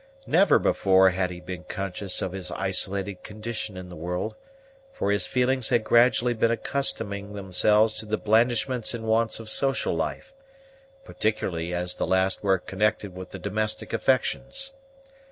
Never 0.25 0.57
before 0.57 1.11
had 1.11 1.29
he 1.29 1.39
been 1.39 1.63
conscious 1.65 2.23
of 2.23 2.31
his 2.31 2.49
isolated 2.49 3.21
condition 3.21 3.77
in 3.77 3.89
the 3.89 3.95
world; 3.95 4.33
for 4.91 5.11
his 5.11 5.27
feelings 5.27 5.69
had 5.69 5.83
gradually 5.83 6.33
been 6.33 6.49
accustoming 6.49 7.33
themselves 7.33 7.93
to 7.99 8.07
the 8.07 8.17
blandishments 8.17 8.95
and 8.95 9.03
wants 9.03 9.39
of 9.39 9.47
social 9.47 9.93
life; 9.95 10.33
particularly 11.03 11.71
as 11.71 11.93
the 11.93 12.07
last 12.07 12.41
were 12.41 12.57
connected 12.57 13.15
with 13.15 13.29
the 13.29 13.37
domestic 13.37 13.93
affections. 13.93 14.73